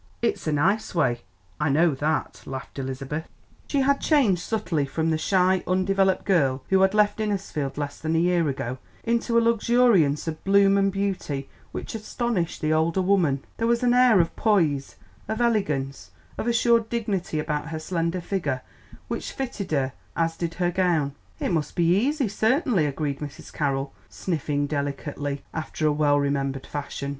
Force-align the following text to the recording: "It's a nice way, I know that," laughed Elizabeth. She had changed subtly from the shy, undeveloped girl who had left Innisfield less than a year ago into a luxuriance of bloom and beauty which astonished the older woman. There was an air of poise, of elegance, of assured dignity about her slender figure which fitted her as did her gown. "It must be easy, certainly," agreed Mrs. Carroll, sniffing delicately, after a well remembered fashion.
"It's 0.23 0.47
a 0.47 0.51
nice 0.51 0.95
way, 0.95 1.21
I 1.59 1.69
know 1.69 1.93
that," 1.93 2.41
laughed 2.47 2.79
Elizabeth. 2.79 3.27
She 3.67 3.81
had 3.81 4.01
changed 4.01 4.41
subtly 4.41 4.83
from 4.87 5.11
the 5.11 5.17
shy, 5.19 5.61
undeveloped 5.67 6.25
girl 6.25 6.63
who 6.69 6.81
had 6.81 6.95
left 6.95 7.19
Innisfield 7.19 7.77
less 7.77 7.99
than 7.99 8.15
a 8.15 8.19
year 8.19 8.49
ago 8.49 8.79
into 9.03 9.37
a 9.37 9.45
luxuriance 9.47 10.27
of 10.27 10.43
bloom 10.43 10.75
and 10.75 10.91
beauty 10.91 11.49
which 11.71 11.93
astonished 11.93 12.61
the 12.61 12.73
older 12.73 12.99
woman. 12.99 13.45
There 13.57 13.67
was 13.67 13.83
an 13.83 13.93
air 13.93 14.19
of 14.19 14.35
poise, 14.35 14.95
of 15.27 15.39
elegance, 15.39 16.09
of 16.35 16.47
assured 16.47 16.89
dignity 16.89 17.37
about 17.37 17.67
her 17.69 17.77
slender 17.77 18.21
figure 18.21 18.63
which 19.07 19.31
fitted 19.31 19.69
her 19.69 19.93
as 20.15 20.35
did 20.35 20.55
her 20.55 20.71
gown. 20.71 21.13
"It 21.39 21.51
must 21.51 21.75
be 21.75 21.95
easy, 21.95 22.27
certainly," 22.27 22.87
agreed 22.87 23.19
Mrs. 23.19 23.53
Carroll, 23.53 23.93
sniffing 24.09 24.65
delicately, 24.65 25.43
after 25.53 25.85
a 25.85 25.91
well 25.93 26.19
remembered 26.19 26.65
fashion. 26.65 27.09